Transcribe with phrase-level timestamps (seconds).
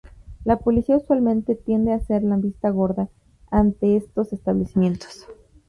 [0.45, 3.09] La policía usualmente tiende a hacer la vista gorda
[3.51, 5.27] antes estos establecimientos.